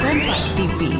Kompas 0.00 0.56
TV. 0.56 0.96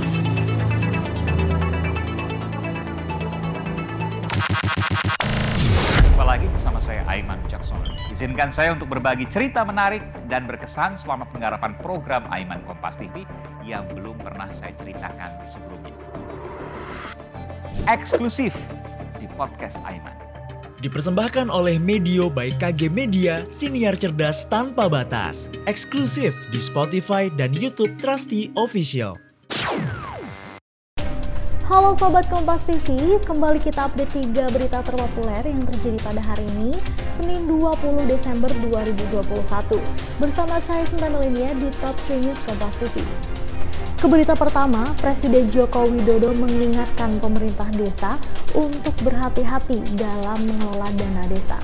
Jumpa 6.05 6.25
lagi 6.29 6.45
bersama 6.53 6.85
saya 6.85 7.01
Aiman 7.09 7.41
Wicaksono. 7.49 7.81
Izinkan 8.13 8.53
saya 8.53 8.77
untuk 8.77 8.93
berbagi 8.93 9.25
cerita 9.33 9.65
menarik 9.65 10.05
dan 10.29 10.45
berkesan 10.45 11.01
selama 11.01 11.25
penggarapan 11.33 11.81
program 11.81 12.29
Aiman 12.29 12.61
Kompas 12.69 13.01
TV 13.01 13.25
yang 13.65 13.89
belum 13.89 14.21
pernah 14.21 14.53
saya 14.53 14.77
ceritakan 14.77 15.49
sebelumnya. 15.49 15.97
Eksklusif 17.89 18.53
di 19.17 19.25
podcast 19.33 19.81
Aiman. 19.89 20.20
Dipersembahkan 20.81 21.53
oleh 21.53 21.77
Medio 21.77 22.33
by 22.33 22.57
KG 22.57 22.89
Media, 22.89 23.45
siniar 23.53 24.01
cerdas 24.01 24.49
tanpa 24.49 24.89
batas. 24.89 25.53
Eksklusif 25.69 26.33
di 26.49 26.57
Spotify 26.57 27.29
dan 27.29 27.53
YouTube 27.53 28.01
Trusty 28.01 28.49
Official. 28.57 29.21
Halo 31.69 31.93
Sobat 31.93 32.25
Kompas 32.33 32.65
TV, 32.65 33.21
kembali 33.29 33.61
kita 33.61 33.93
update 33.93 34.25
3 34.33 34.57
berita 34.57 34.81
terpopuler 34.81 35.45
yang 35.45 35.69
terjadi 35.69 36.01
pada 36.01 36.25
hari 36.25 36.49
ini, 36.57 36.73
Senin 37.13 37.45
20 37.45 38.09
Desember 38.09 38.49
2021. 38.65 39.77
Bersama 40.17 40.65
saya 40.65 40.89
Sinta 40.89 41.13
Melenia 41.13 41.53
di 41.61 41.69
Top 41.85 41.95
3 42.09 42.25
News 42.25 42.41
Kompas 42.49 42.73
TV. 42.81 43.05
Keberita 44.01 44.33
pertama, 44.33 44.97
Presiden 44.97 45.53
Joko 45.53 45.85
Widodo 45.85 46.33
mengingatkan 46.33 47.21
pemerintah 47.21 47.69
desa 47.77 48.17
untuk 48.57 48.97
berhati-hati 49.05 49.77
dalam 49.93 50.41
mengelola 50.49 50.89
dana 50.97 51.29
desa. 51.29 51.61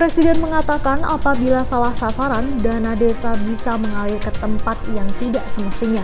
Presiden 0.00 0.40
mengatakan 0.40 1.04
apabila 1.04 1.60
salah 1.60 1.92
sasaran, 1.92 2.56
dana 2.64 2.96
desa 2.96 3.36
bisa 3.44 3.76
mengalir 3.76 4.16
ke 4.16 4.32
tempat 4.40 4.80
yang 4.96 5.04
tidak 5.20 5.44
semestinya. 5.52 6.00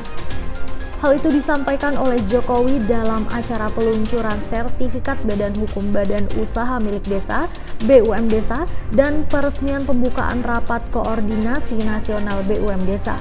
Hal 1.01 1.17
itu 1.17 1.33
disampaikan 1.33 1.97
oleh 1.97 2.21
Jokowi 2.29 2.85
dalam 2.85 3.25
acara 3.33 3.73
peluncuran 3.73 4.37
sertifikat 4.45 5.17
Badan 5.25 5.57
Hukum 5.57 5.97
Badan 5.97 6.29
Usaha 6.37 6.77
Milik 6.77 7.09
Desa 7.09 7.49
BUM 7.89 8.29
Desa 8.29 8.69
dan 8.93 9.25
peresmian 9.33 9.89
pembukaan 9.89 10.45
rapat 10.45 10.85
koordinasi 10.93 11.81
nasional 11.89 12.45
BUM 12.45 12.85
Desa. 12.85 13.17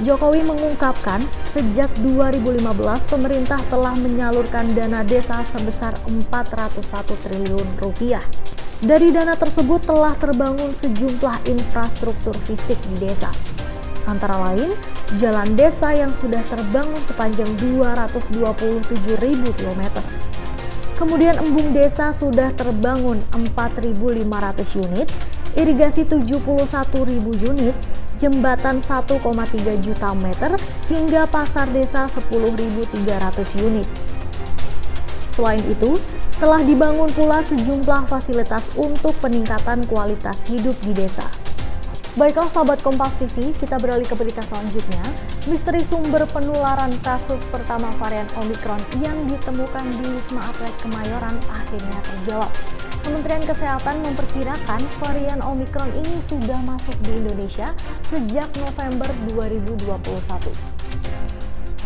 Jokowi 0.00 0.40
mengungkapkan 0.48 1.20
sejak 1.52 1.92
2015 2.00 2.64
pemerintah 3.12 3.60
telah 3.68 3.92
menyalurkan 4.00 4.72
dana 4.72 5.04
desa 5.04 5.44
sebesar 5.52 5.92
401 6.08 7.04
triliun 7.20 7.68
rupiah. 7.76 8.24
Dari 8.80 9.12
dana 9.12 9.36
tersebut 9.36 9.84
telah 9.84 10.16
terbangun 10.16 10.72
sejumlah 10.72 11.44
infrastruktur 11.44 12.32
fisik 12.48 12.80
di 12.96 13.12
desa. 13.12 13.28
Antara 14.08 14.40
lain, 14.40 14.72
jalan 15.20 15.52
desa 15.52 15.92
yang 15.92 16.16
sudah 16.16 16.40
terbangun 16.48 17.04
sepanjang 17.04 17.52
227.000 17.60 19.20
km. 19.52 19.82
Kemudian 20.96 21.36
embung 21.44 21.76
desa 21.76 22.16
sudah 22.16 22.56
terbangun 22.56 23.20
4.500 23.36 24.80
unit, 24.80 25.12
irigasi 25.60 26.08
71.000 26.08 26.40
unit, 27.44 27.76
jembatan 28.16 28.80
1,3 28.80 29.20
juta 29.84 30.10
meter, 30.16 30.56
hingga 30.88 31.28
pasar 31.28 31.68
desa 31.68 32.08
10.300 32.08 32.88
unit. 33.60 33.88
Selain 35.28 35.60
itu, 35.68 36.00
telah 36.40 36.64
dibangun 36.64 37.12
pula 37.12 37.44
sejumlah 37.44 38.08
fasilitas 38.08 38.72
untuk 38.80 39.12
peningkatan 39.20 39.84
kualitas 39.84 40.48
hidup 40.48 40.72
di 40.80 40.96
desa. 40.96 41.28
Baiklah 42.18 42.50
sahabat 42.50 42.82
Kompas 42.82 43.14
TV, 43.22 43.54
kita 43.54 43.78
beralih 43.78 44.08
ke 44.08 44.18
berita 44.18 44.42
selanjutnya. 44.50 45.04
Misteri 45.46 45.84
sumber 45.86 46.26
penularan 46.26 46.90
kasus 47.06 47.46
pertama 47.54 47.94
varian 48.02 48.26
Omikron 48.34 48.82
yang 48.98 49.14
ditemukan 49.30 49.86
di 49.94 50.04
Wisma 50.10 50.50
Atlet 50.50 50.74
Kemayoran 50.82 51.38
akhirnya 51.46 51.98
terjawab. 52.02 52.50
Kementerian 53.00 53.44
Kesehatan 53.48 54.04
memperkirakan 54.04 54.80
varian 55.00 55.40
Omikron 55.40 55.88
ini 55.96 56.20
sudah 56.28 56.60
masuk 56.68 56.92
di 57.00 57.16
Indonesia 57.16 57.72
sejak 58.12 58.52
November 58.60 59.08
2021. 59.32 60.52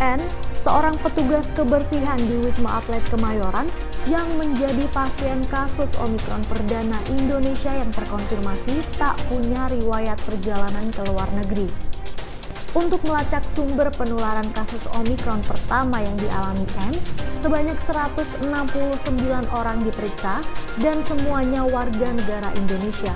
N, 0.02 0.18
seorang 0.58 0.98
petugas 0.98 1.46
kebersihan 1.54 2.18
di 2.18 2.42
Wisma 2.42 2.82
Atlet 2.82 3.06
Kemayoran 3.14 3.70
yang 4.10 4.26
menjadi 4.34 4.90
pasien 4.90 5.38
kasus 5.46 5.94
Omikron 6.02 6.42
perdana 6.50 6.98
Indonesia 7.14 7.70
yang 7.70 7.94
terkonfirmasi 7.94 8.82
tak 8.98 9.14
punya 9.30 9.70
riwayat 9.70 10.18
perjalanan 10.26 10.90
ke 10.90 11.02
luar 11.06 11.30
negeri. 11.38 11.93
Untuk 12.74 13.06
melacak 13.06 13.46
sumber 13.54 13.86
penularan 13.94 14.50
kasus 14.50 14.90
Omikron 14.98 15.38
pertama 15.46 16.02
yang 16.02 16.18
dialami 16.18 16.66
N, 16.90 16.94
sebanyak 17.38 17.78
169 17.86 18.50
orang 19.54 19.78
diperiksa 19.86 20.42
dan 20.82 20.98
semuanya 21.06 21.62
warga 21.70 22.10
negara 22.10 22.50
Indonesia. 22.58 23.14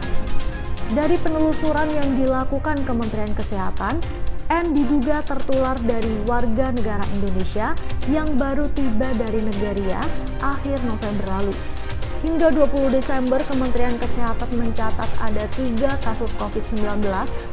Dari 0.95 1.19
penelusuran 1.19 1.91
yang 1.91 2.15
dilakukan 2.15 2.87
Kementerian 2.87 3.35
Kesehatan, 3.35 3.99
N 4.47 4.79
diduga 4.79 5.27
tertular 5.27 5.75
dari 5.83 6.23
warga 6.23 6.71
negara 6.71 7.03
Indonesia 7.19 7.75
yang 8.07 8.39
baru 8.39 8.71
tiba 8.79 9.11
dari 9.19 9.43
Negaria 9.43 10.07
akhir 10.39 10.87
November 10.87 11.27
lalu. 11.35 11.78
Hingga 12.19 12.51
20 12.51 12.91
Desember, 12.91 13.39
Kementerian 13.47 13.95
Kesehatan 13.95 14.51
mencatat 14.59 15.07
ada 15.23 15.45
tiga 15.55 15.95
kasus 16.03 16.35
COVID-19 16.35 17.07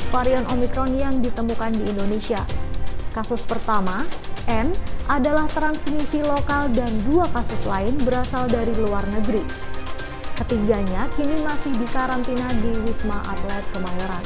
varian 0.09 0.41
Omikron 0.49 0.89
yang 0.97 1.21
ditemukan 1.21 1.69
di 1.77 1.85
Indonesia. 1.85 2.41
Kasus 3.13 3.45
pertama, 3.45 4.01
N, 4.49 4.73
adalah 5.05 5.45
transmisi 5.53 6.25
lokal 6.25 6.73
dan 6.73 6.89
dua 7.05 7.29
kasus 7.29 7.61
lain 7.69 7.93
berasal 8.01 8.49
dari 8.49 8.73
luar 8.73 9.05
negeri. 9.13 9.45
Ketiganya 10.33 11.13
kini 11.13 11.45
masih 11.45 11.69
dikarantina 11.77 12.49
di 12.65 12.73
Wisma 12.89 13.21
Atlet 13.21 13.65
Kemayoran. 13.69 14.25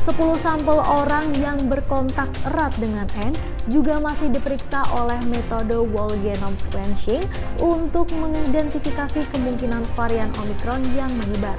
10 0.00 0.16
sampel 0.40 0.80
orang 0.80 1.28
yang 1.36 1.60
berkontak 1.68 2.32
erat 2.48 2.72
dengan 2.80 3.04
N 3.20 3.36
juga 3.68 4.00
masih 4.00 4.32
diperiksa 4.32 4.80
oleh 4.96 5.20
metode 5.28 5.76
whole 5.76 6.16
genome 6.24 6.56
sequencing 6.56 7.20
untuk 7.60 8.08
mengidentifikasi 8.16 9.28
kemungkinan 9.28 9.84
varian 9.92 10.32
Omicron 10.40 10.80
yang 10.96 11.12
menyebar. 11.20 11.56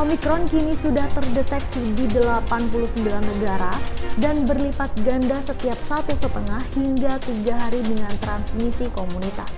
Omicron 0.00 0.48
kini 0.48 0.72
sudah 0.80 1.04
terdeteksi 1.12 1.92
di 1.92 2.08
89 2.08 2.72
negara 3.04 3.76
dan 4.16 4.48
berlipat 4.48 4.88
ganda 5.04 5.44
setiap 5.44 5.76
satu 5.84 6.16
setengah 6.16 6.64
hingga 6.72 7.20
tiga 7.20 7.68
hari 7.68 7.84
dengan 7.84 8.10
transmisi 8.24 8.88
komunitas. 8.96 9.52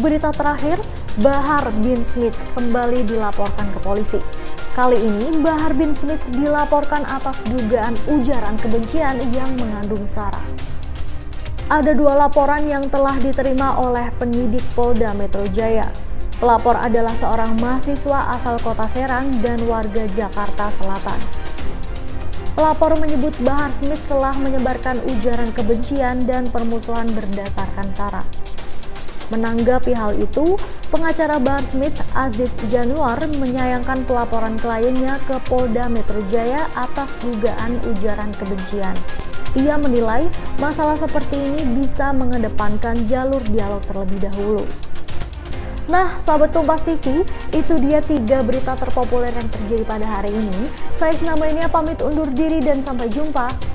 Berita 0.00 0.32
terakhir, 0.32 0.80
Bahar 1.20 1.68
bin 1.84 2.00
Smith 2.02 2.34
kembali 2.56 3.06
dilaporkan 3.06 3.68
ke 3.76 3.78
polisi. 3.84 4.43
Kali 4.74 4.98
ini, 4.98 5.38
Bahar 5.38 5.70
bin 5.70 5.94
Smith 5.94 6.18
dilaporkan 6.34 7.06
atas 7.06 7.38
dugaan 7.46 7.94
ujaran 8.10 8.58
kebencian 8.58 9.22
yang 9.30 9.46
mengandung 9.54 10.02
sara. 10.02 10.42
Ada 11.70 11.94
dua 11.94 12.18
laporan 12.18 12.66
yang 12.66 12.90
telah 12.90 13.14
diterima 13.22 13.78
oleh 13.78 14.10
penyidik 14.18 14.66
Polda 14.74 15.14
Metro 15.14 15.46
Jaya. 15.46 15.86
Pelapor 16.42 16.74
adalah 16.74 17.14
seorang 17.14 17.54
mahasiswa 17.62 18.34
asal 18.34 18.58
kota 18.66 18.90
Serang 18.90 19.38
dan 19.38 19.62
warga 19.70 20.10
Jakarta 20.10 20.66
Selatan. 20.74 21.22
Pelapor 22.58 22.98
menyebut 22.98 23.38
Bahar 23.46 23.70
Smith 23.70 24.02
telah 24.10 24.34
menyebarkan 24.34 24.98
ujaran 25.06 25.54
kebencian 25.54 26.26
dan 26.26 26.50
permusuhan 26.50 27.06
berdasarkan 27.14 27.94
sara. 27.94 28.26
Menanggapi 29.30 29.94
hal 29.94 30.18
itu, 30.18 30.58
pengacara 30.94 31.42
Bahar 31.42 31.66
Smith 31.66 31.98
Aziz 32.14 32.54
Januar 32.70 33.18
menyayangkan 33.26 34.06
pelaporan 34.06 34.54
kliennya 34.54 35.18
ke 35.26 35.42
Polda 35.50 35.90
Metro 35.90 36.22
Jaya 36.30 36.70
atas 36.78 37.18
dugaan 37.18 37.82
ujaran 37.90 38.30
kebencian. 38.38 38.94
Ia 39.58 39.74
menilai 39.74 40.30
masalah 40.62 40.94
seperti 40.94 41.34
ini 41.34 41.82
bisa 41.82 42.14
mengedepankan 42.14 43.10
jalur 43.10 43.42
dialog 43.50 43.82
terlebih 43.90 44.22
dahulu. 44.22 44.62
Nah, 45.90 46.14
sahabat 46.22 46.54
Kompas 46.54 46.86
TV, 46.86 47.26
itu 47.50 47.74
dia 47.82 47.98
tiga 47.98 48.46
berita 48.46 48.78
terpopuler 48.78 49.34
yang 49.34 49.50
terjadi 49.50 49.84
pada 49.84 50.06
hari 50.06 50.30
ini. 50.30 50.70
Saya 50.94 51.12
Sinama 51.18 51.50
ini 51.50 51.66
pamit 51.68 52.00
undur 52.06 52.30
diri 52.30 52.62
dan 52.62 52.86
sampai 52.86 53.10
jumpa. 53.10 53.73